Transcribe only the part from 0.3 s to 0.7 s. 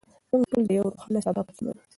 ټول د